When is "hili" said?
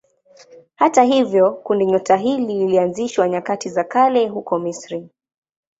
2.17-2.53